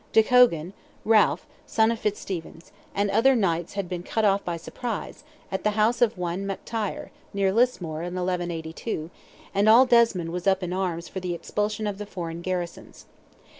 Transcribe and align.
De 0.13 0.23
Cogan, 0.23 0.73
Ralph, 1.05 1.45
son 1.67 1.91
of 1.91 1.99
Fitzstephen, 1.99 2.63
and 2.95 3.11
other 3.11 3.35
knights 3.35 3.73
had 3.73 3.87
been 3.87 4.01
cut 4.01 4.25
off 4.25 4.43
by 4.43 4.57
surprise, 4.57 5.23
at 5.51 5.63
the 5.63 5.77
house 5.77 6.01
of 6.01 6.17
one 6.17 6.43
McTire, 6.45 7.09
near 7.35 7.53
Lismore, 7.53 7.99
in 8.01 8.15
1182, 8.15 9.11
and 9.53 9.69
all 9.69 9.85
Desmond 9.85 10.31
was 10.31 10.47
up 10.47 10.63
in 10.63 10.73
arms 10.73 11.07
for 11.07 11.19
the 11.19 11.35
expulsion 11.35 11.85
of 11.85 11.99
the 11.99 12.07
foreign 12.07 12.41
garrisons. 12.41 13.05